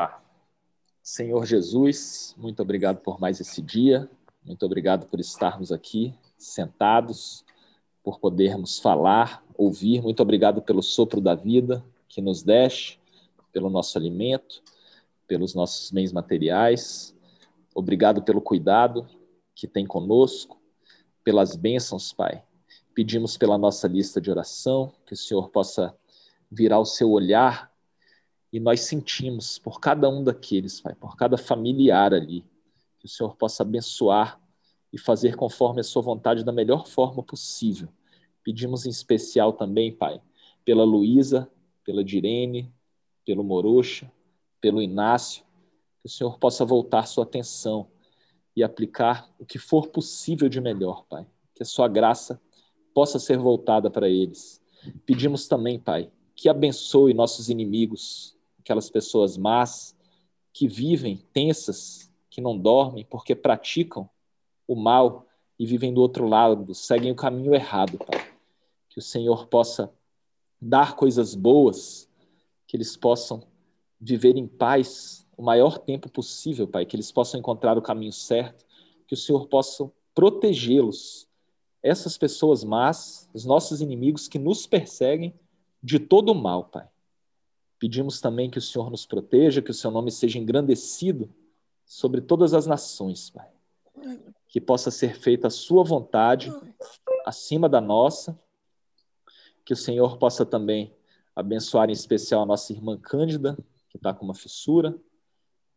[0.00, 0.20] Ah,
[1.02, 4.08] Senhor Jesus, muito obrigado por mais esse dia,
[4.44, 7.44] muito obrigado por estarmos aqui sentados,
[8.00, 10.00] por podermos falar, ouvir.
[10.00, 13.00] Muito obrigado pelo sopro da vida que nos deste,
[13.50, 14.62] pelo nosso alimento,
[15.26, 17.12] pelos nossos bens materiais.
[17.74, 19.04] Obrigado pelo cuidado
[19.52, 20.60] que tem conosco,
[21.24, 22.44] pelas bênçãos, Pai.
[22.94, 25.92] Pedimos pela nossa lista de oração, que o Senhor possa
[26.48, 27.67] virar o seu olhar
[28.52, 32.44] e nós sentimos por cada um daqueles, Pai, por cada familiar ali,
[32.98, 34.40] que o Senhor possa abençoar
[34.92, 37.88] e fazer conforme a sua vontade da melhor forma possível.
[38.42, 40.20] Pedimos em especial também, Pai,
[40.64, 41.50] pela Luísa,
[41.84, 42.72] pela Direne,
[43.24, 44.10] pelo Morocha,
[44.60, 45.44] pelo Inácio,
[46.00, 47.88] que o Senhor possa voltar sua atenção
[48.56, 51.26] e aplicar o que for possível de melhor, Pai.
[51.54, 52.40] Que a sua graça
[52.94, 54.62] possa ser voltada para eles.
[55.04, 58.37] Pedimos também, Pai, que abençoe nossos inimigos,
[58.68, 59.96] aquelas pessoas más
[60.52, 64.08] que vivem tensas, que não dormem porque praticam
[64.66, 65.26] o mal
[65.58, 68.30] e vivem do outro lado, seguem o caminho errado, Pai.
[68.90, 69.90] Que o Senhor possa
[70.60, 72.10] dar coisas boas,
[72.66, 73.42] que eles possam
[73.98, 78.66] viver em paz o maior tempo possível, Pai, que eles possam encontrar o caminho certo,
[79.06, 81.26] que o Senhor possa protegê-los,
[81.82, 85.32] essas pessoas más, os nossos inimigos que nos perseguem
[85.82, 86.86] de todo o mal, Pai.
[87.78, 91.32] Pedimos também que o Senhor nos proteja, que o seu nome seja engrandecido
[91.84, 93.50] sobre todas as nações, Pai
[94.48, 96.52] que possa ser feita a sua vontade
[97.24, 98.38] acima da nossa,
[99.64, 100.94] que o Senhor possa também
[101.36, 103.56] abençoar em especial a nossa irmã Cândida,
[103.90, 104.98] que está com uma fissura,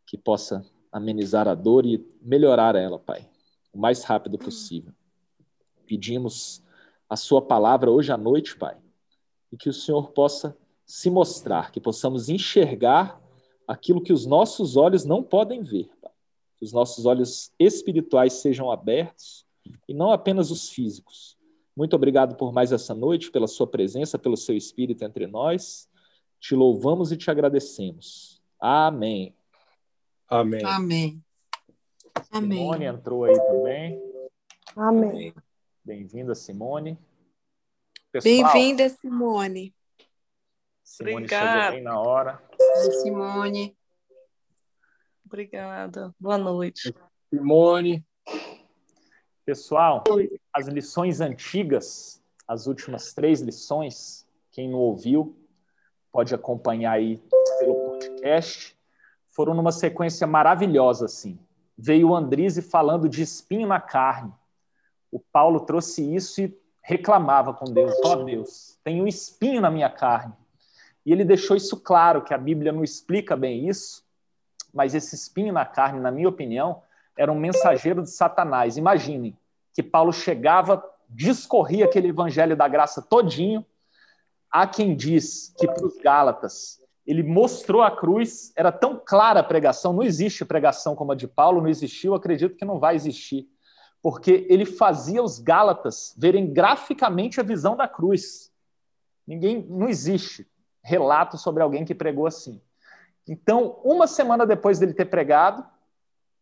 [0.05, 3.29] que possa amenizar a dor e melhorar ela, Pai,
[3.73, 4.93] o mais rápido possível.
[5.85, 6.63] Pedimos
[7.09, 8.77] a Sua palavra hoje à noite, Pai,
[9.51, 10.57] e que o Senhor possa
[10.91, 13.21] se mostrar, que possamos enxergar
[13.67, 15.89] aquilo que os nossos olhos não podem ver
[16.61, 19.47] que os nossos olhos espirituais sejam abertos
[19.89, 21.35] e não apenas os físicos.
[21.75, 25.89] Muito obrigado por mais essa noite, pela sua presença, pelo seu espírito entre nós.
[26.39, 28.39] Te louvamos e te agradecemos.
[28.59, 29.35] Amém.
[30.27, 30.63] Amém.
[30.63, 31.23] Amém.
[32.31, 33.99] Simone entrou aí também.
[34.75, 35.33] Amém.
[35.83, 36.95] Bem-vinda, Simone.
[38.21, 39.73] Bem-vinda, Simone.
[40.91, 41.61] Simone Obrigada.
[41.61, 42.43] chegou bem na hora.
[43.01, 43.77] Simone.
[45.25, 46.13] Obrigada.
[46.19, 46.93] Boa noite.
[47.29, 48.05] Simone.
[49.45, 50.03] Pessoal,
[50.53, 55.33] as lições antigas, as últimas três lições, quem não ouviu,
[56.11, 57.23] pode acompanhar aí
[57.57, 58.77] pelo podcast,
[59.29, 61.39] foram numa sequência maravilhosa, assim.
[61.77, 64.33] Veio o Andrise falando de espinho na carne.
[65.09, 69.71] O Paulo trouxe isso e reclamava com Deus: Ó oh, Deus, tem um espinho na
[69.71, 70.40] minha carne.
[71.05, 74.03] E ele deixou isso claro, que a Bíblia não explica bem isso,
[74.73, 76.81] mas esse espinho na carne, na minha opinião,
[77.17, 78.77] era um mensageiro de Satanás.
[78.77, 79.37] Imaginem
[79.73, 83.65] que Paulo chegava, discorria aquele evangelho da graça todinho.
[84.49, 89.43] Há quem diz que para os Gálatas ele mostrou a cruz, era tão clara a
[89.43, 93.47] pregação, não existe pregação como a de Paulo, não existiu, acredito que não vai existir,
[94.01, 98.51] porque ele fazia os Gálatas verem graficamente a visão da cruz.
[99.25, 100.47] Ninguém, não existe
[100.83, 102.61] relato sobre alguém que pregou assim.
[103.27, 105.65] Então, uma semana depois dele ter pregado,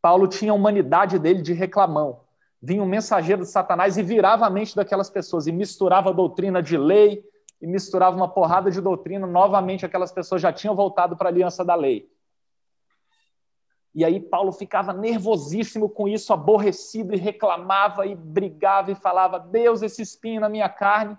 [0.02, 2.22] Paulo tinha a humanidade dele de reclamão.
[2.62, 6.62] Vinha um mensageiro de Satanás e virava a mente daquelas pessoas e misturava a doutrina
[6.62, 7.24] de lei
[7.62, 9.28] e misturava uma porrada de doutrina.
[9.28, 12.10] Novamente, aquelas pessoas já tinham voltado para a aliança da lei.
[13.94, 19.82] E aí Paulo ficava nervosíssimo com isso, aborrecido e reclamava e brigava e falava: Deus,
[19.82, 21.18] esse espinho na minha carne.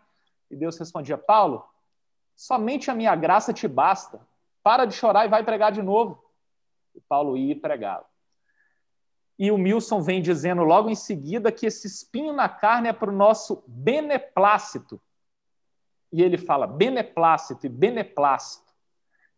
[0.51, 1.65] E Deus respondia: Paulo,
[2.41, 4.19] somente a minha graça te basta
[4.63, 6.25] para de chorar e vai pregar de novo.
[6.95, 8.07] E Paulo ia e pregava.
[9.39, 13.11] E o Milson vem dizendo logo em seguida que esse espinho na carne é para
[13.11, 14.99] o nosso beneplácito.
[16.11, 18.73] E ele fala beneplácito e beneplácito.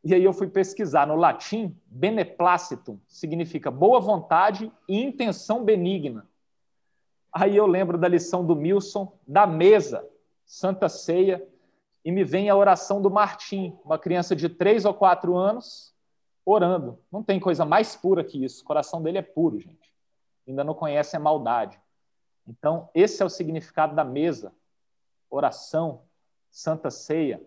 [0.05, 6.25] E aí eu fui pesquisar no latim, beneplácito significa boa vontade e intenção benigna.
[7.33, 10.09] Aí eu lembro da lição do Milson, da mesa,
[10.45, 11.45] Santa Ceia,
[12.05, 15.95] e me vem a oração do Martim, uma criança de três ou quatro anos,
[16.45, 16.99] orando.
[17.11, 18.63] Não tem coisa mais pura que isso.
[18.63, 19.93] O coração dele é puro, gente.
[20.47, 21.81] Ainda não conhece a maldade.
[22.47, 24.53] Então, esse é o significado da mesa.
[25.31, 26.03] Oração,
[26.51, 27.41] Santa Ceia.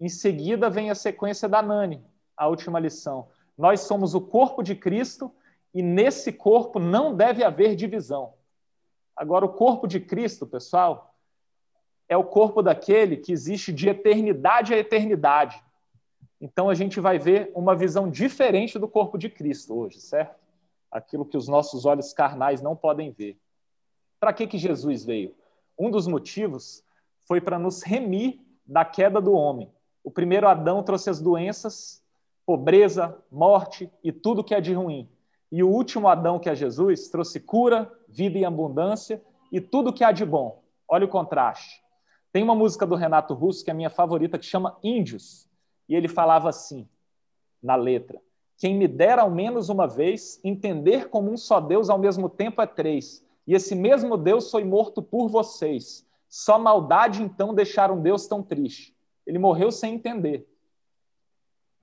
[0.00, 2.04] Em seguida vem a sequência da Nani,
[2.36, 3.28] a última lição.
[3.56, 5.32] Nós somos o corpo de Cristo
[5.72, 8.34] e nesse corpo não deve haver divisão.
[9.14, 11.11] Agora, o corpo de Cristo, pessoal,
[12.12, 15.62] é o corpo daquele que existe de eternidade a eternidade.
[16.38, 20.36] Então a gente vai ver uma visão diferente do corpo de Cristo hoje, certo?
[20.90, 23.38] Aquilo que os nossos olhos carnais não podem ver.
[24.20, 25.34] Para que, que Jesus veio?
[25.78, 26.84] Um dos motivos
[27.26, 29.70] foi para nos remir da queda do homem.
[30.04, 32.04] O primeiro Adão trouxe as doenças,
[32.44, 35.08] pobreza, morte e tudo que é de ruim.
[35.50, 40.04] E o último Adão, que é Jesus, trouxe cura, vida e abundância e tudo que
[40.04, 40.62] há de bom.
[40.86, 41.82] Olha o contraste.
[42.32, 45.48] Tem uma música do Renato Russo, que é a minha favorita, que chama Índios.
[45.88, 46.88] E ele falava assim,
[47.62, 48.20] na letra:
[48.56, 52.62] Quem me dera ao menos uma vez entender como um só Deus ao mesmo tempo
[52.62, 56.06] é três, e esse mesmo Deus foi morto por vocês.
[56.28, 58.96] Só maldade então deixaram Deus tão triste.
[59.26, 60.48] Ele morreu sem entender.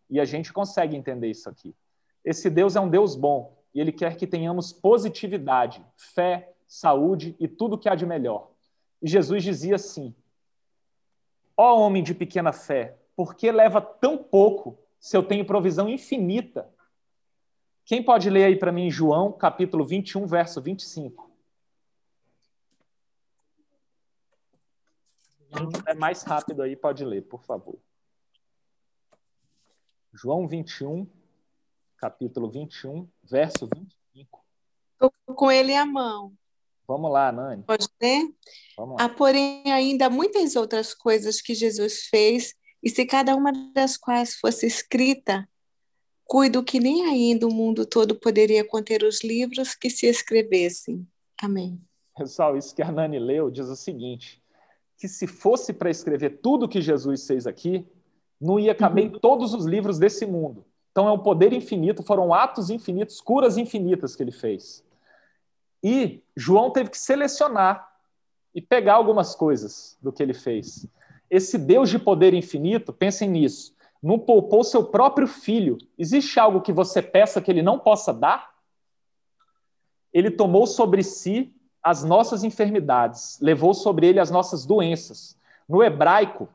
[0.09, 1.75] E a gente consegue entender isso aqui.
[2.25, 7.47] Esse Deus é um Deus bom e ele quer que tenhamos positividade, fé, saúde e
[7.47, 8.49] tudo que há de melhor.
[9.01, 10.15] E Jesus dizia assim:
[11.61, 16.73] Ó homem de pequena fé, por que leva tão pouco se eu tenho provisão infinita?
[17.83, 21.29] Quem pode ler aí para mim João, capítulo 21, verso 25?
[25.49, 25.49] Quem
[25.85, 27.77] é mais rápido aí pode ler, por favor.
[30.13, 31.05] João 21,
[31.97, 34.45] capítulo 21, verso 25.
[34.93, 36.38] Estou com ele à mão.
[36.89, 37.61] Vamos lá, Nani.
[37.67, 38.33] Pode ler?
[38.75, 39.05] Vamos lá.
[39.05, 44.33] Há, porém, ainda muitas outras coisas que Jesus fez e se cada uma das quais
[44.33, 45.47] fosse escrita,
[46.25, 51.07] cuido que nem ainda o mundo todo poderia conter os livros que se escrevessem.
[51.39, 51.79] Amém.
[52.17, 54.41] Pessoal, isso que a Nani leu diz o seguinte:
[54.97, 57.85] que se fosse para escrever tudo que Jesus fez aqui,
[58.41, 59.15] não ia caber uhum.
[59.15, 60.65] em todos os livros desse mundo.
[60.91, 64.83] Então é um poder infinito, foram atos infinitos, curas infinitas que ele fez.
[65.83, 67.89] E João teve que selecionar
[68.53, 70.87] e pegar algumas coisas do que ele fez.
[71.29, 75.77] Esse Deus de poder infinito, pensem nisso, não poupou seu próprio filho.
[75.97, 78.55] Existe algo que você peça que ele não possa dar?
[80.11, 81.53] Ele tomou sobre si
[81.83, 85.37] as nossas enfermidades, levou sobre ele as nossas doenças.
[85.67, 86.49] No hebraico,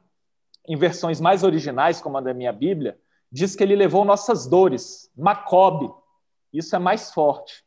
[0.67, 2.99] em versões mais originais, como a da minha Bíblia,
[3.31, 5.93] diz que ele levou nossas dores, Macob.
[6.53, 7.65] Isso é mais forte.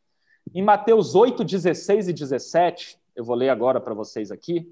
[0.53, 4.71] Em Mateus 8, 16 e 17, eu vou ler agora para vocês aqui,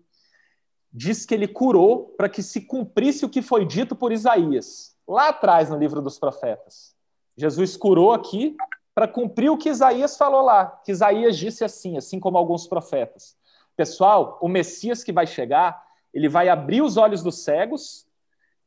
[0.91, 5.29] diz que ele curou para que se cumprisse o que foi dito por Isaías, lá
[5.29, 6.95] atrás no livro dos profetas.
[7.35, 8.55] Jesus curou aqui
[8.93, 13.35] para cumprir o que Isaías falou lá, que Isaías disse assim, assim como alguns profetas.
[13.75, 15.83] Pessoal, o Messias que vai chegar,
[16.13, 18.07] ele vai abrir os olhos dos cegos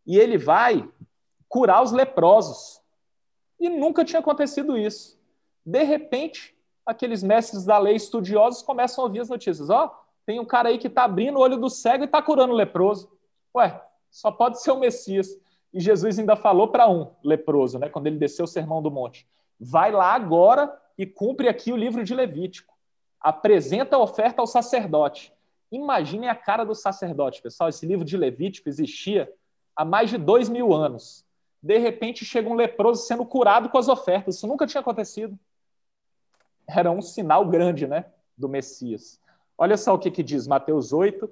[0.06, 0.86] e ele vai
[1.48, 2.82] curar os leprosos.
[3.58, 5.18] E nunca tinha acontecido isso.
[5.64, 6.57] De repente,
[6.88, 9.68] aqueles mestres da lei estudiosos começam a ouvir as notícias.
[9.68, 9.90] Ó, oh,
[10.24, 12.56] tem um cara aí que está abrindo o olho do cego e está curando o
[12.56, 13.10] leproso.
[13.54, 13.78] Ué,
[14.10, 15.28] só pode ser o Messias.
[15.72, 19.28] E Jesus ainda falou para um leproso, né, quando ele desceu o sermão do monte:
[19.60, 22.74] vai lá agora e cumpre aqui o livro de Levítico.
[23.20, 25.32] Apresenta a oferta ao sacerdote.
[25.70, 27.68] Imaginem a cara do sacerdote, pessoal.
[27.68, 29.30] Esse livro de Levítico existia
[29.76, 31.22] há mais de dois mil anos.
[31.62, 34.36] De repente chega um leproso sendo curado com as ofertas.
[34.36, 35.38] Isso nunca tinha acontecido.
[36.68, 38.04] Era um sinal grande, né,
[38.36, 39.20] do Messias.
[39.56, 41.28] Olha só o que, que diz Mateus 8,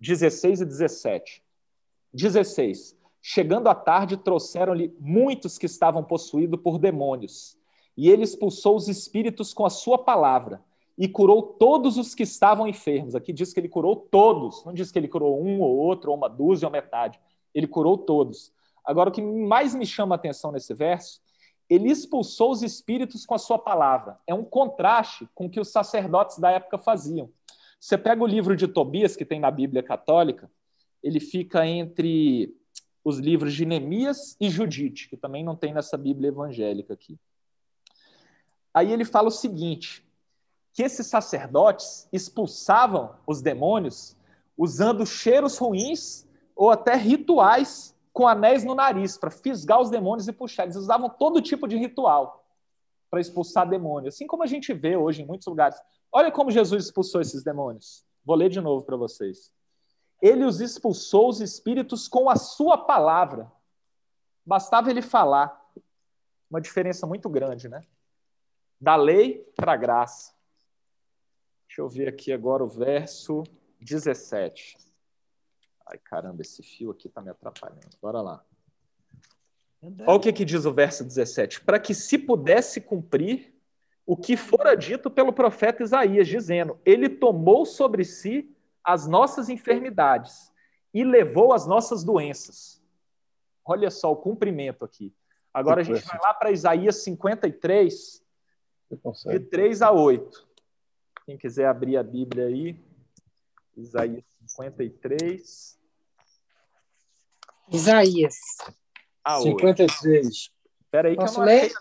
[0.00, 1.42] 16 e 17.
[2.12, 2.96] 16.
[3.20, 7.58] Chegando à tarde, trouxeram-lhe muitos que estavam possuídos por demônios,
[7.96, 10.62] e ele expulsou os espíritos com a sua palavra,
[10.96, 13.14] e curou todos os que estavam enfermos.
[13.14, 16.16] Aqui diz que ele curou todos, não diz que ele curou um ou outro, ou
[16.16, 17.20] uma dúzia ou metade.
[17.54, 18.52] Ele curou todos.
[18.84, 21.20] Agora, o que mais me chama a atenção nesse verso,
[21.68, 24.18] ele expulsou os espíritos com a sua palavra.
[24.26, 27.30] É um contraste com o que os sacerdotes da época faziam.
[27.80, 30.50] Você pega o livro de Tobias, que tem na Bíblia Católica,
[31.02, 32.54] ele fica entre
[33.04, 37.18] os livros de Neemias e Judite, que também não tem nessa Bíblia evangélica aqui.
[38.74, 40.04] Aí ele fala o seguinte:
[40.72, 44.14] que esses sacerdotes expulsavam os demônios
[44.58, 50.32] usando cheiros ruins ou até rituais com anéis no nariz para fisgar os demônios e
[50.32, 50.62] puxar.
[50.62, 52.48] Eles usavam todo tipo de ritual
[53.10, 55.78] para expulsar demônios, assim como a gente vê hoje em muitos lugares.
[56.10, 58.06] Olha como Jesus expulsou esses demônios.
[58.24, 59.52] Vou ler de novo para vocês.
[60.22, 63.52] Ele os expulsou os espíritos com a sua palavra.
[64.46, 65.62] Bastava ele falar.
[66.48, 67.84] Uma diferença muito grande, né?
[68.80, 70.32] Da lei para a graça.
[71.68, 73.42] Deixa eu ver aqui agora o verso
[73.78, 74.78] 17.
[75.86, 77.96] Ai, caramba, esse fio aqui está me atrapalhando.
[78.02, 78.44] Bora lá.
[79.82, 81.60] Olha o que, que diz o verso 17.
[81.60, 83.54] Para que se pudesse cumprir
[84.04, 90.52] o que fora dito pelo profeta Isaías, dizendo: Ele tomou sobre si as nossas enfermidades
[90.94, 92.82] e levou as nossas doenças.
[93.64, 95.14] Olha só o cumprimento aqui.
[95.52, 98.22] Agora a gente vai lá para Isaías 53,
[99.26, 100.46] de 3 a 8.
[101.24, 102.80] Quem quiser abrir a Bíblia aí,
[103.76, 105.75] Isaías 53.
[107.72, 108.36] Isaías.
[109.24, 110.26] A 53.
[110.26, 111.72] Espera aí que Posso eu não ler?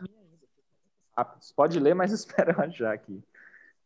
[1.15, 1.25] Ah,
[1.55, 3.23] pode ler, mas espera já aqui.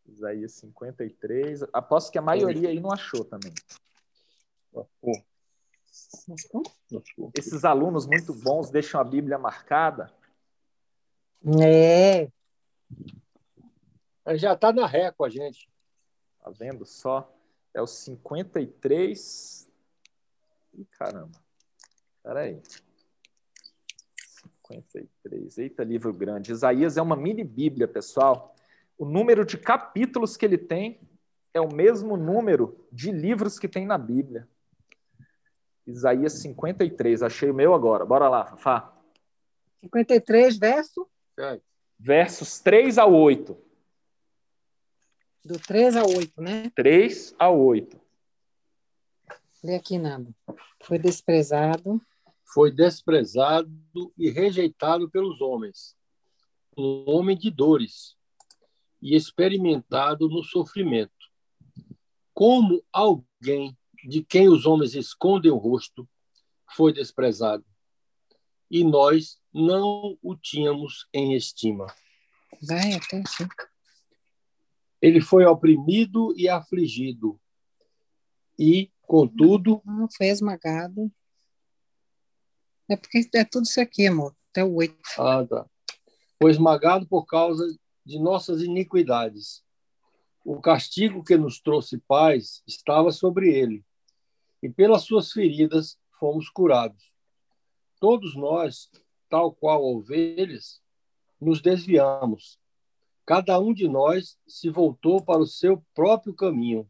[0.07, 1.63] Isaías 53.
[1.73, 3.53] Aposto que a maioria aí não achou também.
[7.37, 10.11] Esses alunos muito bons deixam a Bíblia marcada.
[11.61, 12.29] É.
[14.35, 15.69] Já está na ré com a gente.
[16.41, 17.31] Tá vendo só?
[17.73, 19.69] É o 53.
[20.73, 21.48] Ih, caramba.
[22.19, 22.61] Espera aí.
[24.59, 25.57] 53.
[25.57, 26.51] Eita, livro grande.
[26.51, 28.55] Isaías é uma mini Bíblia, pessoal.
[28.97, 30.99] O número de capítulos que ele tem
[31.53, 34.47] é o mesmo número de livros que tem na Bíblia.
[35.87, 37.23] Isaías 53.
[37.23, 38.05] Achei o meu agora.
[38.05, 38.93] Bora lá, Fafá.
[39.81, 41.09] 53, verso?
[41.97, 43.57] Versos 3 a 8.
[45.45, 46.71] Do 3 a 8, né?
[46.75, 47.99] 3 a 8.
[49.63, 50.33] Lê aqui, nada.
[50.83, 52.01] Foi desprezado.
[52.45, 53.69] Foi desprezado
[54.17, 55.95] e rejeitado pelos homens.
[56.77, 58.15] Um homem de dores
[59.01, 61.11] e experimentado no sofrimento.
[62.33, 66.07] Como alguém de quem os homens escondem o rosto,
[66.75, 67.65] foi desprezado.
[68.71, 71.87] E nós não o tínhamos em estima.
[72.61, 73.47] Vai, até sim.
[75.01, 77.39] Ele foi oprimido e afligido.
[78.59, 79.81] E, contudo.
[79.85, 81.09] Não, foi esmagado.
[82.89, 84.35] É porque é tudo isso aqui, amor.
[84.51, 84.97] Até o oito.
[85.17, 85.65] Ah, tá.
[86.37, 87.65] Foi esmagado por causa
[88.05, 89.63] de nossas iniquidades.
[90.43, 93.85] O castigo que nos trouxe paz estava sobre ele
[94.61, 97.13] e pelas suas feridas fomos curados.
[97.99, 98.89] Todos nós,
[99.29, 100.81] tal qual ovelhas,
[101.39, 102.59] nos desviamos.
[103.25, 106.89] Cada um de nós se voltou para o seu próprio caminho.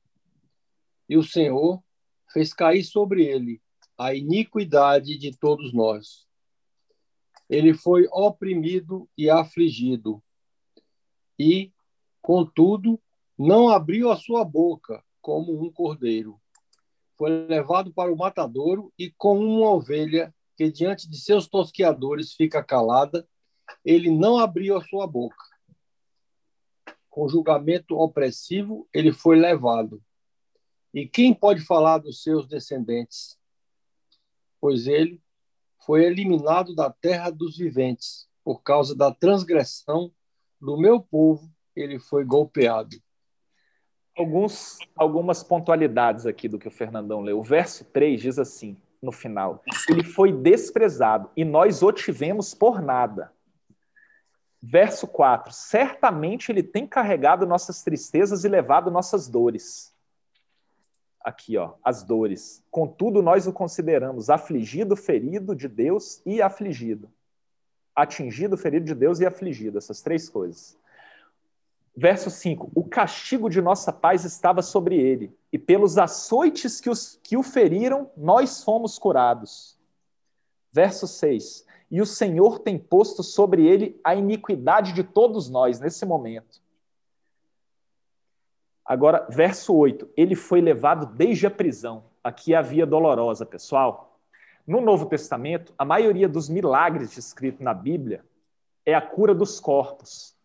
[1.10, 1.84] E o Senhor
[2.32, 3.62] fez cair sobre ele
[3.98, 6.26] a iniquidade de todos nós.
[7.50, 10.24] Ele foi oprimido e afligido,
[11.38, 11.74] e,
[12.22, 13.02] contudo,
[13.38, 16.40] não abriu a sua boca como um cordeiro
[17.20, 22.64] foi levado para o matadouro e, com uma ovelha que diante de seus tosqueadores fica
[22.64, 23.28] calada,
[23.84, 25.44] ele não abriu a sua boca.
[27.10, 30.02] Com julgamento opressivo, ele foi levado.
[30.94, 33.38] E quem pode falar dos seus descendentes?
[34.60, 35.22] Pois ele
[35.86, 40.12] foi eliminado da terra dos viventes, por causa da transgressão
[40.60, 42.98] do meu povo, ele foi golpeado
[44.20, 47.40] alguns, algumas pontualidades aqui do que o Fernandão leu.
[47.40, 52.82] O verso 3 diz assim, no final: Ele foi desprezado e nós o tivemos por
[52.82, 53.32] nada.
[54.62, 59.96] Verso 4: Certamente ele tem carregado nossas tristezas e levado nossas dores.
[61.30, 62.64] Aqui, ó, as dores.
[62.72, 67.08] Contudo, nós o consideramos afligido, ferido de Deus e afligido.
[67.96, 70.76] Atingido, ferido de Deus e afligido, essas três coisas.
[71.96, 77.20] Verso 5: O castigo de nossa paz estava sobre ele, e pelos açoites que, os,
[77.22, 79.78] que o feriram, nós fomos curados.
[80.72, 86.08] Verso 6: E o Senhor tem posto sobre ele a iniquidade de todos nós nesse
[86.08, 86.60] momento.
[88.90, 92.06] Agora, verso 8: Ele foi levado desde a prisão.
[92.24, 94.20] Aqui é a via dolorosa, pessoal.
[94.66, 98.26] No Novo Testamento, a maioria dos milagres descritos na Bíblia
[98.84, 100.36] é a cura dos corpos.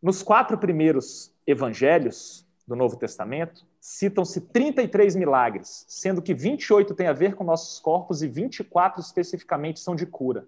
[0.00, 7.12] Nos quatro primeiros evangelhos do Novo Testamento, citam-se 33 milagres, sendo que 28 têm a
[7.12, 10.46] ver com nossos corpos e 24 especificamente são de cura.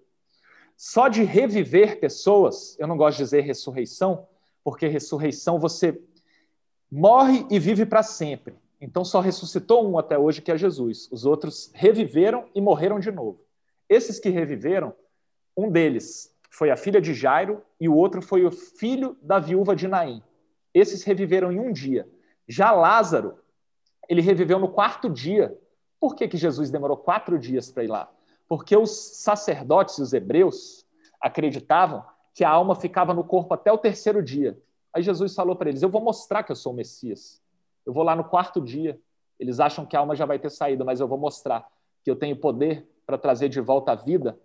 [0.77, 4.25] Só de reviver pessoas, eu não gosto de dizer ressurreição,
[4.63, 6.01] porque ressurreição você
[6.91, 8.55] morre e vive para sempre.
[8.79, 11.09] Então só ressuscitou um até hoje, que é Jesus.
[11.11, 13.39] Os outros reviveram e morreram de novo.
[13.89, 14.93] Esses que reviveram,
[15.55, 19.75] um deles foi a filha de Jairo, e o outro foi o filho da viúva
[19.75, 20.23] de Naim.
[20.73, 22.07] Esses reviveram em um dia.
[22.47, 23.37] Já Lázaro,
[24.07, 25.57] ele reviveu no quarto dia.
[25.99, 28.11] Por que, que Jesus demorou quatro dias para ir lá?
[28.47, 30.85] Porque os sacerdotes os hebreus
[31.19, 34.57] acreditavam que a alma ficava no corpo até o terceiro dia.
[34.95, 37.41] Aí Jesus falou para eles: Eu vou mostrar que eu sou o Messias.
[37.85, 38.99] Eu vou lá no quarto dia.
[39.37, 41.69] Eles acham que a alma já vai ter saído, mas eu vou mostrar
[42.03, 44.39] que eu tenho poder para trazer de volta a vida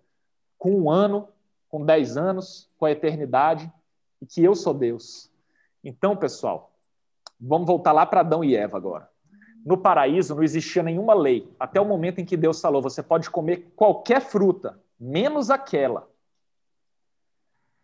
[0.59, 1.27] com um ano
[1.71, 3.71] com 10 anos, com a eternidade,
[4.21, 5.31] e que eu sou Deus.
[5.81, 6.73] Então, pessoal,
[7.39, 9.09] vamos voltar lá para Adão e Eva agora.
[9.65, 13.29] No paraíso não existia nenhuma lei, até o momento em que Deus falou: você pode
[13.29, 16.10] comer qualquer fruta, menos aquela.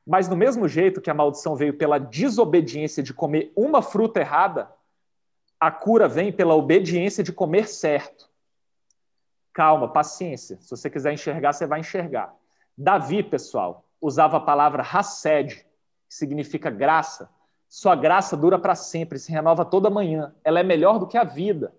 [0.08, 4.72] Mas do mesmo jeito que a maldição veio pela desobediência de comer uma fruta errada,
[5.60, 8.30] a cura vem pela obediência de comer certo.
[9.52, 10.58] Calma, paciência.
[10.62, 12.34] Se você quiser enxergar, você vai enxergar.
[12.78, 15.66] Davi, pessoal, usava a palavra hased,
[16.08, 17.30] que significa graça.
[17.68, 20.34] Sua graça dura para sempre, se renova toda manhã.
[20.42, 21.76] Ela é melhor do que a vida.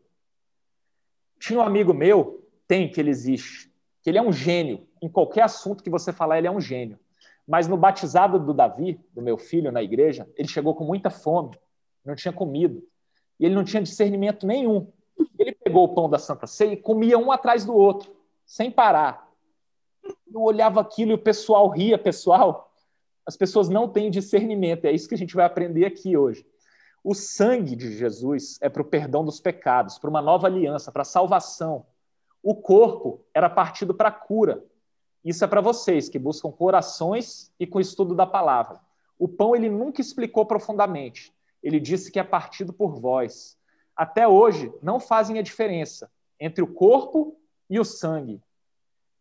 [1.38, 4.86] Tinha um amigo meu, tem que ele existe, que ele é um gênio.
[5.00, 6.98] Em qualquer assunto que você falar, ele é um gênio.
[7.48, 11.58] Mas no batizado do Davi, do meu filho na igreja, ele chegou com muita fome,
[12.04, 12.86] não tinha comido.
[13.40, 14.92] E ele não tinha discernimento nenhum.
[15.38, 18.14] Ele pegou o pão da Santa Ceia e comia um atrás do outro,
[18.44, 19.26] sem parar.
[20.30, 22.70] Eu olhava aquilo e o pessoal ria, pessoal.
[23.24, 26.46] As pessoas não têm discernimento, é isso que a gente vai aprender aqui hoje.
[27.02, 31.02] O sangue de Jesus é para o perdão dos pecados, para uma nova aliança, para
[31.02, 31.86] a salvação.
[32.42, 34.62] O corpo era partido para a cura.
[35.28, 38.80] Isso é para vocês que buscam corações e com estudo da palavra.
[39.18, 41.34] O pão ele nunca explicou profundamente.
[41.62, 43.54] Ele disse que é partido por vós.
[43.94, 47.36] Até hoje não fazem a diferença entre o corpo
[47.68, 48.40] e o sangue.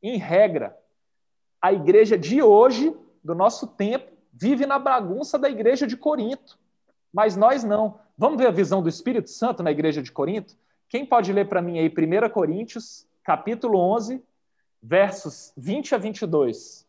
[0.02, 0.78] Em regra,
[1.62, 6.58] a igreja de hoje, do nosso tempo, vive na bagunça da igreja de Corinto.
[7.12, 8.00] Mas nós não.
[8.18, 10.56] Vamos ver a visão do Espírito Santo na igreja de Corinto?
[10.88, 14.24] Quem pode ler para mim aí 1 Coríntios, capítulo 11,
[14.88, 16.88] versos 20 a 22?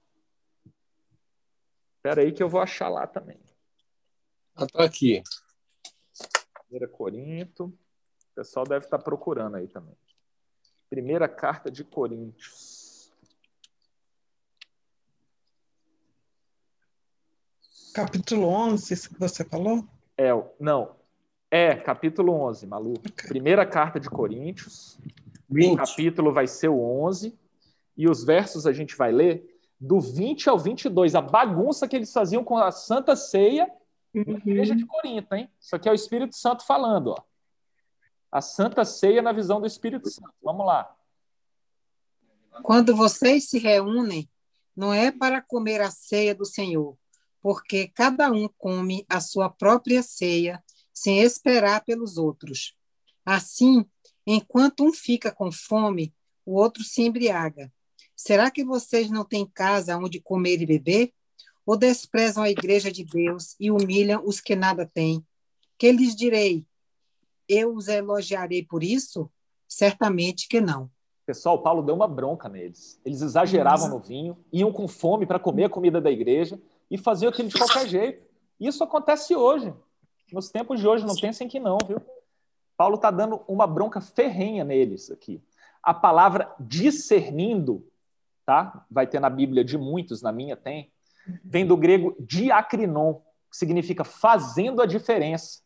[1.97, 3.40] Espera aí que eu vou achar lá também.
[4.57, 5.23] Está aqui.
[6.71, 7.64] 1 Corinto.
[7.64, 9.97] O pessoal deve estar procurando aí também.
[10.88, 13.12] Primeira carta de Coríntios.
[17.93, 19.85] Capítulo 11, que você falou?
[20.17, 20.28] É,
[20.61, 20.95] não.
[21.50, 22.95] É, capítulo 11, Malu.
[23.26, 24.99] Primeira carta de Coríntios.
[25.50, 25.73] 20.
[25.73, 27.37] O capítulo vai ser o 11.
[27.99, 29.45] E os versos a gente vai ler
[29.81, 31.17] do 20 ao 22.
[31.17, 33.69] A bagunça que eles faziam com a Santa Ceia
[34.14, 34.25] uhum.
[34.26, 35.50] na igreja de Corinto, hein?
[35.61, 37.17] Isso aqui é o Espírito Santo falando, ó.
[38.31, 40.33] A Santa Ceia na visão do Espírito Santo.
[40.40, 40.94] Vamos lá.
[42.62, 44.29] Quando vocês se reúnem,
[44.77, 46.96] não é para comer a ceia do Senhor,
[47.40, 52.77] porque cada um come a sua própria ceia, sem esperar pelos outros.
[53.25, 53.85] Assim,
[54.27, 57.73] enquanto um fica com fome, o outro se embriaga.
[58.20, 61.12] Será que vocês não têm casa onde comer e beber?
[61.64, 65.24] Ou desprezam a igreja de Deus e humilham os que nada têm?
[65.78, 66.66] Que lhes direi?
[67.48, 69.31] Eu os elogiarei por isso?
[69.68, 70.90] Certamente que não.
[71.24, 73.00] Pessoal, Paulo deu uma bronca neles.
[73.04, 77.31] Eles exageravam no vinho, iam com fome para comer a comida da igreja e faziam
[77.31, 78.26] aquilo de qualquer jeito.
[78.59, 79.72] Isso acontece hoje.
[80.33, 82.02] Nos tempos de hoje, não pensem que não, viu?
[82.76, 85.40] Paulo está dando uma bronca ferrenha neles aqui.
[85.81, 87.87] A palavra discernindo,
[88.49, 88.87] tá?
[88.91, 90.91] Vai ter na Bíblia de muitos, na minha tem,
[91.45, 93.17] vem do grego diacrinon,
[93.51, 95.61] que significa fazendo a diferença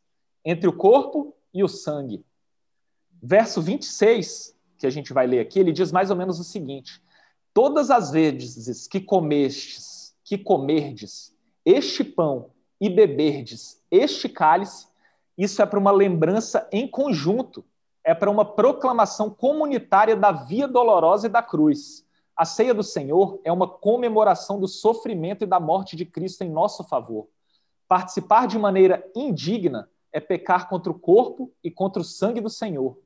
[0.45, 2.25] entre o corpo e o sangue.
[3.23, 7.01] Verso 26, que a gente vai ler aqui, ele diz mais ou menos o seguinte:
[7.55, 11.33] Todas as vezes que comestes que comerdes
[11.65, 14.89] este pão e beberdes este cálice,
[15.39, 17.65] isso é para uma lembrança em conjunto,
[18.03, 22.05] é para uma proclamação comunitária da via dolorosa e da cruz.
[22.43, 26.51] A ceia do Senhor é uma comemoração do sofrimento e da morte de Cristo em
[26.51, 27.29] nosso favor.
[27.87, 32.99] Participar de maneira indigna é pecar contra o corpo e contra o sangue do Senhor.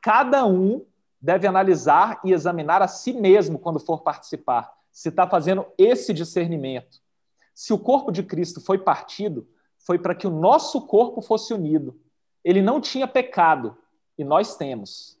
[0.00, 0.86] Cada um
[1.20, 7.00] deve analisar e examinar a si mesmo quando for participar, se está fazendo esse discernimento.
[7.52, 12.00] Se o corpo de Cristo foi partido, foi para que o nosso corpo fosse unido.
[12.44, 13.76] Ele não tinha pecado
[14.16, 15.17] e nós temos.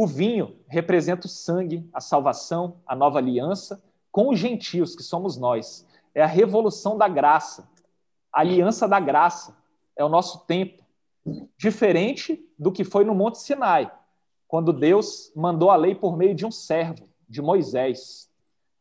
[0.00, 3.82] O vinho representa o sangue, a salvação, a nova aliança
[4.12, 5.84] com os gentios, que somos nós.
[6.14, 7.68] É a revolução da graça,
[8.32, 9.56] a aliança da graça.
[9.96, 10.84] É o nosso tempo.
[11.56, 13.90] Diferente do que foi no Monte Sinai,
[14.46, 18.30] quando Deus mandou a lei por meio de um servo, de Moisés.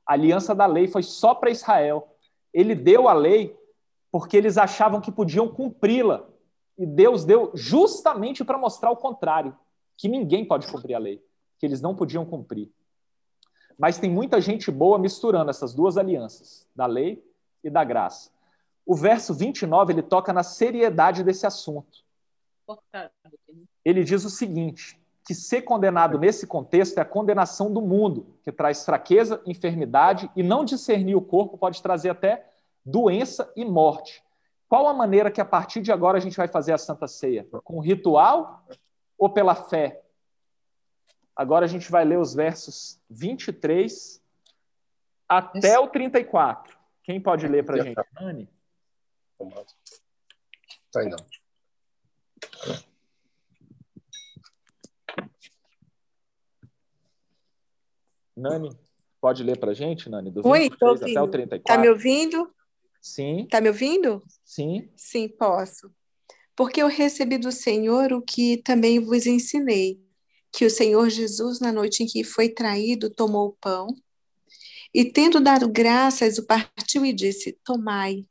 [0.06, 2.15] A aliança da lei foi só para Israel.
[2.53, 3.58] Ele deu a lei
[4.12, 6.27] porque eles achavam que podiam cumpri-la.
[6.77, 9.58] E Deus deu justamente para mostrar o contrário,
[9.97, 11.21] que ninguém pode cumprir a lei,
[11.57, 12.71] que eles não podiam cumprir.
[13.77, 17.23] Mas tem muita gente boa misturando essas duas alianças, da lei
[17.63, 18.31] e da graça.
[18.86, 22.05] O verso 29, ele toca na seriedade desse assunto.
[23.83, 28.51] Ele diz o seguinte: que ser condenado nesse contexto é a condenação do mundo, que
[28.51, 32.49] traz fraqueza, enfermidade e não discernir o corpo pode trazer até
[32.86, 34.23] doença e morte.
[34.69, 37.45] Qual a maneira que a partir de agora a gente vai fazer a Santa Ceia?
[37.63, 38.65] Com ritual
[39.17, 40.03] ou pela fé?
[41.36, 44.21] Agora a gente vai ler os versos 23
[45.27, 46.77] até o 34.
[47.03, 48.01] Quem pode ler para a gente?
[48.13, 48.49] Nani?
[50.91, 51.17] Tá aí não.
[58.36, 58.69] Nani,
[59.19, 60.32] pode ler para a gente, Nani?
[60.32, 61.10] Do Oi, estou ouvindo.
[61.12, 61.58] Até o 34.
[61.58, 62.56] Está me ouvindo?
[63.01, 63.43] Sim.
[63.43, 64.23] Está me ouvindo?
[64.43, 64.91] Sim.
[64.95, 65.91] Sim, posso.
[66.58, 70.02] Porque eu recebi do Senhor o que também vos ensinei,
[70.52, 73.88] que o Senhor Jesus, na noite em que foi traído, tomou o pão
[74.91, 78.26] e, tendo dado graças, o partiu e disse: Tomai,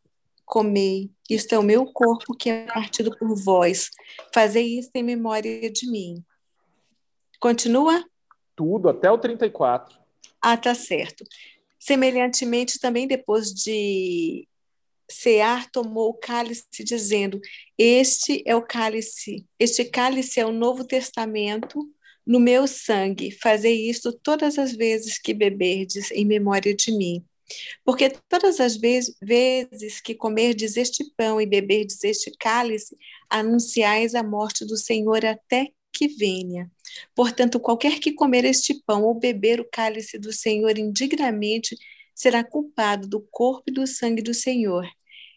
[0.44, 3.90] comei, isto é o meu corpo que é partido por vós.
[4.34, 6.24] Fazei isto em memória de mim.
[7.38, 8.04] Continua?
[8.56, 9.96] Tudo, até o 34.
[10.42, 11.24] Ah, tá certo.
[11.78, 14.48] Semelhantemente, também depois de
[15.10, 17.40] cear, tomou o cálice, dizendo:
[17.78, 21.88] Este é o cálice, este cálice é o Novo Testamento
[22.26, 23.30] no meu sangue.
[23.30, 27.24] Fazei isto todas as vezes que beberdes em memória de mim.
[27.84, 32.96] Porque todas as vezes, vezes que comerdes este pão e beberdes este cálice,
[33.30, 36.70] anunciais a morte do Senhor até que venha.
[37.14, 41.76] Portanto, qualquer que comer este pão ou beber o cálice do Senhor indignamente
[42.16, 44.88] será culpado do corpo e do sangue do Senhor.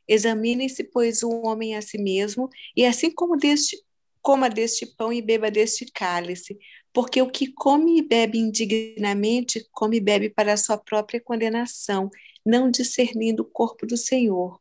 [0.08, 3.78] Examine-se, pois, o homem a si mesmo, e assim como deste,
[4.22, 6.58] coma deste pão e beba deste cálice,
[6.92, 12.10] porque o que come e bebe indignamente, come e bebe para a sua própria condenação,
[12.46, 14.60] não discernindo o corpo do Senhor.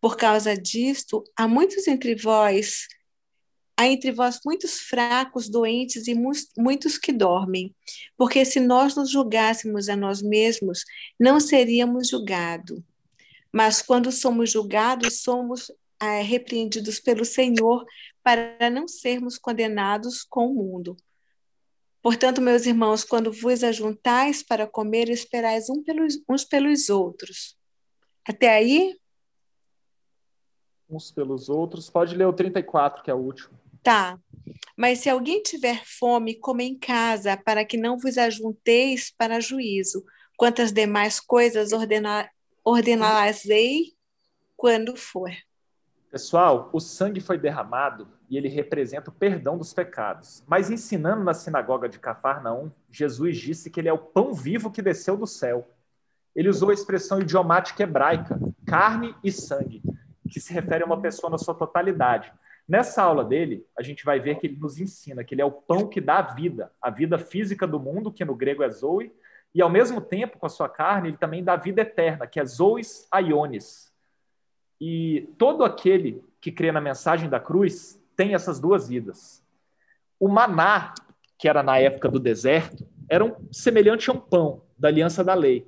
[0.00, 2.86] Por causa disto, há muitos entre vós
[3.76, 6.14] há entre vós muitos fracos, doentes e
[6.56, 7.74] muitos que dormem.
[8.16, 10.84] Porque se nós nos julgássemos a nós mesmos,
[11.20, 12.80] não seríamos julgados.
[13.52, 17.84] Mas quando somos julgados, somos é, repreendidos pelo Senhor
[18.22, 20.96] para não sermos condenados com o mundo.
[22.02, 27.56] Portanto, meus irmãos, quando vos ajuntais para comer, esperais um pelos, uns pelos outros.
[28.24, 28.96] Até aí?
[30.88, 31.90] Uns pelos outros.
[31.90, 33.58] Pode ler o 34, que é o último.
[33.86, 34.18] Tá.
[34.76, 40.04] Mas se alguém tiver fome, come em casa, para que não vos ajunteis para juízo.
[40.36, 42.28] Quantas demais coisas ordenar,
[42.64, 43.92] ordenarás-ei
[44.56, 45.30] quando for.
[46.10, 50.42] Pessoal, o sangue foi derramado e ele representa o perdão dos pecados.
[50.48, 54.82] Mas ensinando na sinagoga de Cafarnaum, Jesus disse que ele é o pão vivo que
[54.82, 55.64] desceu do céu.
[56.34, 59.80] Ele usou a expressão idiomática hebraica, carne e sangue,
[60.28, 62.32] que se refere a uma pessoa na sua totalidade.
[62.68, 65.52] Nessa aula dele, a gente vai ver que ele nos ensina que ele é o
[65.52, 69.12] pão que dá a vida, a vida física do mundo, que no grego é zoe,
[69.54, 72.38] e ao mesmo tempo, com a sua carne, ele também dá a vida eterna, que
[72.40, 73.90] é zoes aiones.
[74.80, 79.42] E todo aquele que crê na mensagem da cruz tem essas duas vidas.
[80.18, 80.92] O maná,
[81.38, 85.34] que era na época do deserto, era um, semelhante a um pão da aliança da
[85.34, 85.66] lei.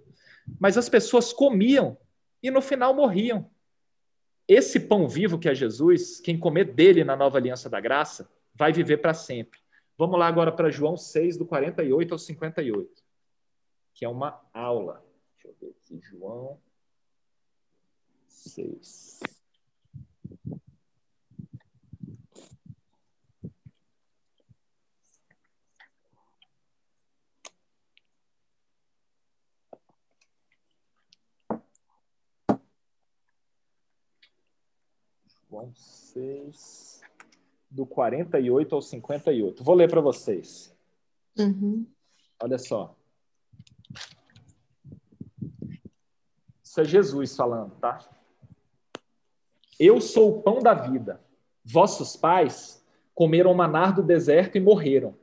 [0.59, 1.97] Mas as pessoas comiam
[2.43, 3.49] e no final morriam.
[4.49, 8.73] Esse pão vivo que é Jesus, quem comer dele na nova aliança da graça, vai
[8.73, 9.61] viver para sempre.
[9.97, 13.05] Vamos lá agora para João 6, do 48 ao 58,
[13.93, 15.05] que é uma aula.
[15.35, 16.59] Deixa eu ver aqui, João
[18.27, 19.38] 6.
[35.59, 37.01] João 6,
[37.69, 39.65] do 48 ao 58.
[39.65, 40.73] Vou ler para vocês.
[41.37, 41.85] Uhum.
[42.41, 42.95] Olha só.
[46.63, 48.09] Isso é Jesus falando, tá?
[49.81, 51.21] Eu sou o pão da vida.
[51.65, 55.17] Vossos pais comeram manar do deserto e morreram.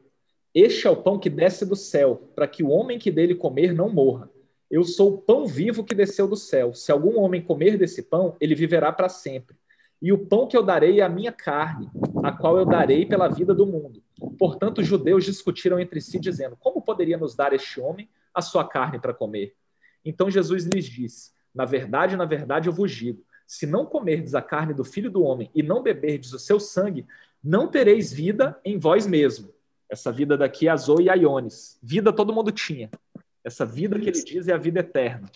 [0.54, 3.74] Este é o pão que desce do céu, para que o homem que dele comer
[3.74, 4.30] não morra.
[4.70, 6.74] Eu sou o pão vivo que desceu do céu.
[6.74, 9.56] Se algum homem comer desse pão, ele viverá para sempre.
[10.02, 11.90] E o pão que eu darei é a minha carne,
[12.24, 14.04] a qual eu darei pela vida do mundo.
[14.38, 18.68] Portanto, os judeus discutiram entre si, dizendo: Como poderia nos dar este homem a sua
[18.68, 19.56] carne para comer?
[20.04, 24.42] Então Jesus lhes disse: Na verdade, na verdade, eu vos digo: se não comerdes a
[24.42, 27.06] carne do filho do homem e não beberdes o seu sangue,
[27.44, 29.54] não tereis vida em vós mesmo.
[29.90, 31.80] Essa vida daqui é a Zoe e a Iones.
[31.82, 32.90] Vida todo mundo tinha.
[33.44, 35.30] Essa vida que ele diz é a vida eterna.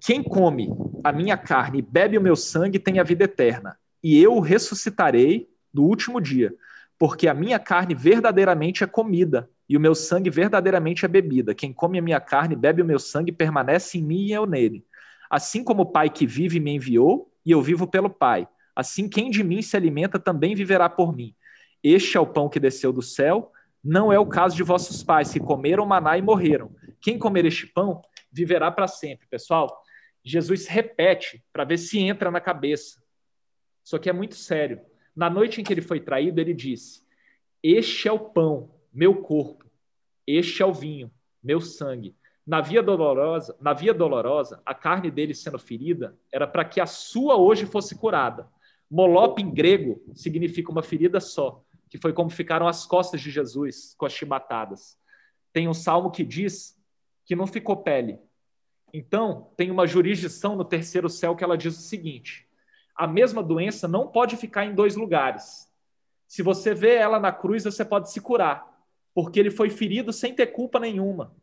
[0.00, 0.68] Quem come
[1.08, 4.40] a minha carne e bebe o meu sangue tem a vida eterna, e eu o
[4.40, 6.52] ressuscitarei no último dia,
[6.98, 11.54] porque a minha carne verdadeiramente é comida, e o meu sangue verdadeiramente é bebida.
[11.54, 14.46] Quem come a minha carne e bebe o meu sangue permanece em mim e eu
[14.46, 14.84] nele.
[15.30, 19.30] Assim como o Pai que vive me enviou, e eu vivo pelo Pai, assim quem
[19.30, 21.36] de mim se alimenta também viverá por mim.
[21.84, 25.32] Este é o pão que desceu do céu, não é o caso de vossos pais,
[25.32, 26.72] que comeram maná e morreram.
[27.00, 29.28] Quem comer este pão viverá para sempre.
[29.30, 29.85] Pessoal,
[30.28, 33.00] Jesus repete para ver se entra na cabeça.
[33.84, 34.80] Isso aqui é muito sério.
[35.14, 37.06] Na noite em que ele foi traído, ele disse:
[37.62, 39.64] Este é o pão, meu corpo,
[40.26, 42.16] este é o vinho, meu sangue.
[42.44, 46.86] Na via dolorosa, na via dolorosa, a carne dele sendo ferida era para que a
[46.86, 48.48] sua hoje fosse curada.
[48.90, 53.94] Molop em grego significa uma ferida só, que foi como ficaram as costas de Jesus
[53.96, 54.98] com as chibatadas.
[55.52, 56.76] Tem um salmo que diz
[57.24, 58.18] que não ficou pele.
[58.92, 62.48] Então, tem uma jurisdição no terceiro céu que ela diz o seguinte:
[62.94, 65.70] a mesma doença não pode ficar em dois lugares.
[66.26, 68.76] Se você vê ela na cruz, você pode se curar
[69.16, 71.34] porque ele foi ferido sem ter culpa nenhuma.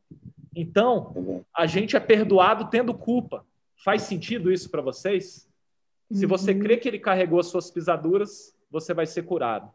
[0.56, 3.44] Então, a gente é perdoado tendo culpa.
[3.84, 5.50] Faz sentido isso para vocês?
[6.12, 6.60] Se você uhum.
[6.60, 9.74] crê que ele carregou as suas pisaduras, você vai ser curado.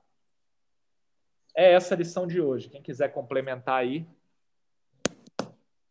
[1.57, 2.69] É essa a lição de hoje.
[2.69, 4.07] Quem quiser complementar aí,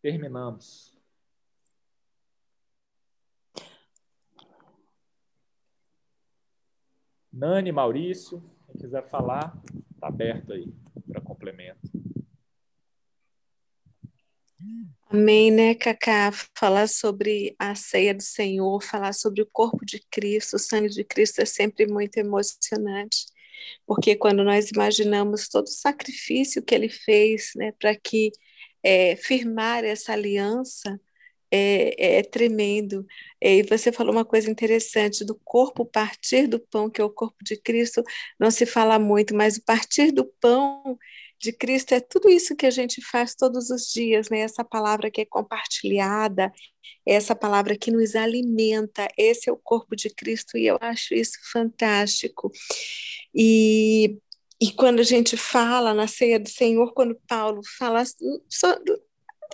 [0.01, 0.96] terminamos.
[7.37, 9.55] Nani, Maurício, quem quiser falar,
[9.93, 10.73] está aberto aí
[11.07, 11.79] para complemento.
[15.07, 16.31] Amém, né, Cacá?
[16.57, 21.03] Falar sobre a ceia do Senhor, falar sobre o corpo de Cristo, o sangue de
[21.03, 23.27] Cristo é sempre muito emocionante,
[23.85, 28.31] porque quando nós imaginamos todo o sacrifício que ele fez, né, para que
[28.81, 30.99] é, firmar essa aliança,
[31.51, 33.05] é, é, tremendo.
[33.41, 37.37] E você falou uma coisa interessante do corpo partir do pão, que é o corpo
[37.43, 38.03] de Cristo,
[38.39, 40.97] não se fala muito, mas o partir do pão
[41.39, 44.39] de Cristo é tudo isso que a gente faz todos os dias, né?
[44.39, 46.51] Essa palavra que é compartilhada,
[47.05, 51.37] essa palavra que nos alimenta, esse é o corpo de Cristo e eu acho isso
[51.51, 52.51] fantástico.
[53.33, 54.17] E,
[54.59, 58.03] e quando a gente fala na ceia do Senhor, quando Paulo fala
[58.49, 59.01] só do,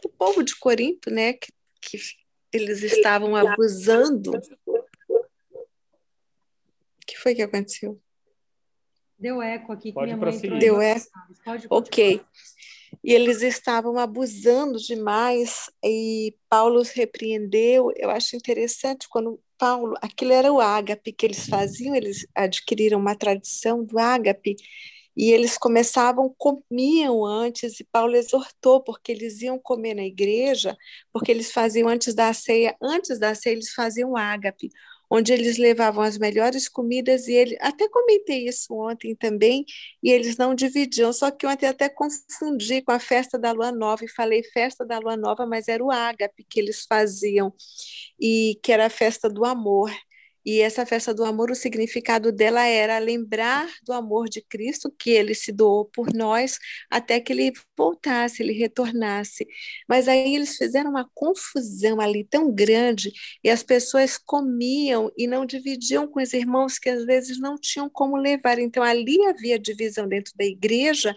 [0.02, 1.34] do povo de Corinto, né?
[1.34, 1.52] Que
[1.90, 1.98] que
[2.52, 4.32] eles estavam abusando.
[4.32, 4.86] O
[7.06, 8.00] que foi que aconteceu?
[9.18, 10.60] Deu eco aqui que minha mãe entrou.
[10.60, 11.08] Deu eco?
[11.44, 12.22] Pode ok.
[13.04, 17.92] E eles estavam abusando demais e Paulo os repreendeu.
[17.96, 23.16] Eu acho interessante quando Paulo, aquilo era o ágape que eles faziam, eles adquiriram uma
[23.16, 24.56] tradição do ágape
[25.16, 30.76] e eles começavam, comiam antes, e Paulo exortou, porque eles iam comer na igreja,
[31.12, 34.70] porque eles faziam antes da ceia, antes da ceia eles faziam ágape,
[35.10, 39.64] onde eles levavam as melhores comidas, e ele, até comentei isso ontem também,
[40.02, 44.04] e eles não dividiam, só que ontem até confundi com a festa da lua nova,
[44.06, 47.54] e falei festa da lua nova, mas era o ágape que eles faziam,
[48.20, 49.92] e que era a festa do amor,
[50.46, 55.10] e essa festa do amor, o significado dela era lembrar do amor de Cristo, que
[55.10, 59.48] ele se doou por nós, até que ele voltasse, ele retornasse.
[59.88, 63.12] Mas aí eles fizeram uma confusão ali tão grande,
[63.44, 67.90] e as pessoas comiam e não dividiam com os irmãos que às vezes não tinham
[67.90, 68.60] como levar.
[68.60, 71.16] Então ali havia divisão dentro da igreja,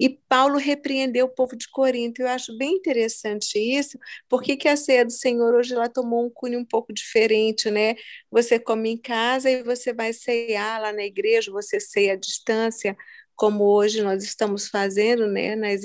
[0.00, 2.22] e Paulo repreendeu o povo de Corinto.
[2.22, 6.30] Eu acho bem interessante isso, porque que a ceia do Senhor hoje ela tomou um
[6.30, 7.94] cunho um pouco diferente, né?
[8.30, 12.94] Você come em casa e você vai ceiar lá na igreja, você ceia à distância,
[13.34, 15.80] como hoje nós estamos fazendo, né, nas,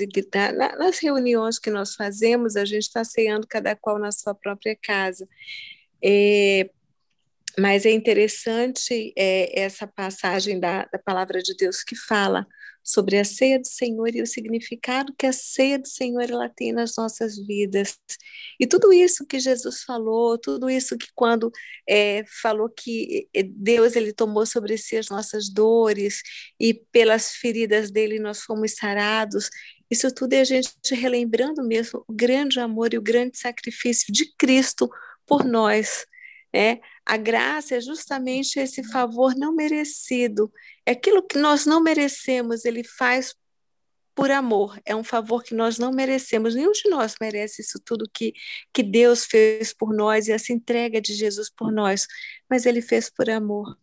[0.76, 5.26] nas reuniões que nós fazemos, a gente está ceando cada qual na sua própria casa.
[6.04, 6.68] É,
[7.58, 12.46] mas é interessante é, essa passagem da, da palavra de Deus que fala
[12.84, 16.70] sobre a ceia do Senhor e o significado que a ceia do Senhor ela tem
[16.70, 17.96] nas nossas vidas.
[18.60, 21.50] E tudo isso que Jesus falou, tudo isso que quando
[21.88, 26.20] é, falou que é, Deus ele tomou sobre si as nossas dores
[26.60, 29.48] e pelas feridas dele nós fomos sarados,
[29.90, 34.30] isso tudo é a gente relembrando mesmo o grande amor e o grande sacrifício de
[34.36, 34.90] Cristo
[35.26, 36.04] por nós.
[36.54, 40.52] É, a graça é justamente esse favor não merecido.
[40.86, 43.34] É aquilo que nós não merecemos, ele faz
[44.14, 44.80] por amor.
[44.84, 46.54] É um favor que nós não merecemos.
[46.54, 48.32] Nenhum de nós merece isso tudo que,
[48.72, 52.06] que Deus fez por nós e essa entrega de Jesus por nós.
[52.48, 53.76] Mas ele fez por amor.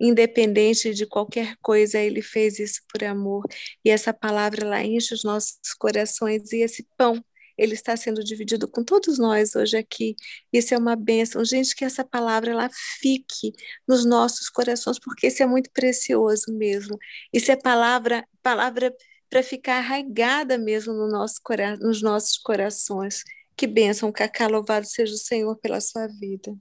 [0.00, 3.44] Independente de qualquer coisa, ele fez isso por amor.
[3.84, 7.22] E essa palavra lá enche os nossos corações e esse pão
[7.62, 10.16] ele está sendo dividido com todos nós hoje aqui.
[10.52, 11.44] Isso é uma bênção.
[11.44, 12.68] Gente, que essa palavra ela
[13.00, 13.52] fique
[13.86, 16.98] nos nossos corações, porque isso é muito precioso mesmo.
[17.32, 18.92] Isso é palavra, palavra
[19.30, 21.40] para ficar arraigada mesmo no nosso
[21.80, 23.22] nos nossos corações.
[23.56, 26.52] Que bênção, Cacá, louvado seja o Senhor pela sua vida.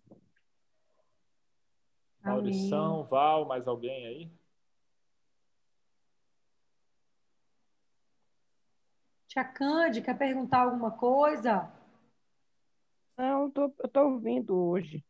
[2.24, 4.40] Maldição, Val, mais alguém aí?
[9.32, 11.72] Tia Cande, quer perguntar alguma coisa?
[13.17, 15.06] Não, eu estou ouvindo hoje.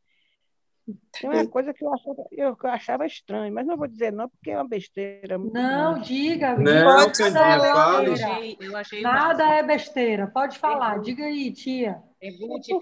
[1.11, 4.29] Tem uma coisa que eu achava, eu, eu achava estranho, mas não vou dizer não,
[4.29, 5.39] porque é uma besteira.
[5.39, 6.07] Não, grande.
[6.07, 6.55] diga.
[6.55, 9.55] Não, diga, Candinha, eu achei, eu achei Nada uma...
[9.55, 10.27] é besteira.
[10.27, 10.99] Pode falar.
[10.99, 12.03] Diga aí, tia.
[12.21, 12.79] É porque,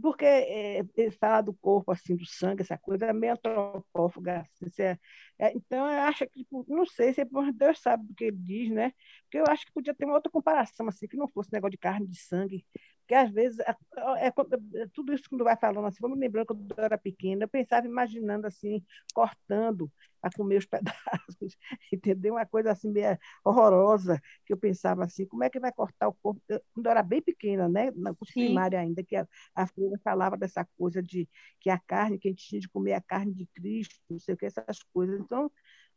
[0.00, 4.40] porque é, falar do corpo, assim, do sangue, essa coisa é meio antropófaga.
[4.40, 4.98] Assim, é,
[5.38, 8.36] é, então, eu acho que, tipo, não sei se é Deus sabe do que ele
[8.38, 8.92] diz, né?
[9.24, 11.78] Porque eu acho que podia ter uma outra comparação, assim, que não fosse negócio de
[11.78, 12.64] carne de sangue,
[13.02, 13.76] porque às vezes é,
[14.18, 17.48] é, é, tudo isso quando vai falando assim, vamos lembrando quando eu era pequena, eu
[17.48, 18.82] pensava imaginando assim,
[19.14, 19.90] cortando
[20.22, 21.56] a comer os pedaços,
[21.92, 22.34] entendeu?
[22.34, 26.14] Uma coisa assim meio horrorosa, que eu pensava assim, como é que vai cortar o
[26.14, 26.40] corpo?
[26.72, 27.90] Quando eu era bem pequena, né?
[27.96, 31.28] Na primária ainda, que a, a freira falava dessa coisa de
[31.60, 34.34] que a carne, que a gente tinha de comer a carne de Cristo, não sei
[34.34, 35.20] o que, essas coisas.
[35.20, 35.50] Então,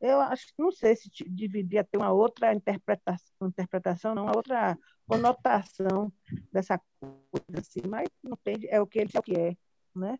[0.05, 6.11] eu acho, não sei se deveria ter uma outra interpretação, interpretação não, uma outra conotação
[6.51, 9.55] dessa coisa assim, mas não tem, é o que ele é o que é,
[9.95, 10.17] né?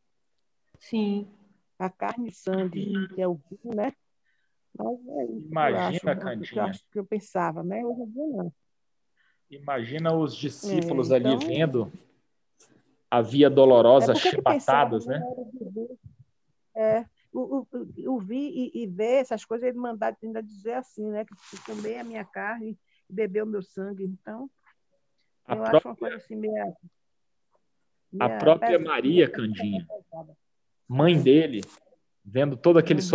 [0.79, 1.27] Sim.
[1.77, 3.91] A carne sangue, que é o vinho, né?
[4.77, 6.61] Mas é isso Imagina, que eu, acho, Candinha.
[6.61, 7.85] eu, acho, que eu pensava, né?
[7.85, 8.53] Hoje dia não.
[9.49, 11.91] Imagina os discípulos É, ali então- vendo
[13.09, 15.35] a via dolorosa É chibatadas, pensava, né?
[16.75, 20.73] É, o, o, o, o vir e, e ver essas coisas, ele mandar ainda dizer
[20.73, 21.25] assim, né?
[21.25, 22.77] Que comer a minha carne
[23.09, 24.03] beber o meu sangue.
[24.03, 24.49] Então,
[25.45, 26.41] A eu acho própria- uma coisa assim.
[28.19, 29.85] A própria Maria, Candinha,
[30.87, 31.61] mãe dele,
[32.23, 33.05] vendo todo aquele Uhum.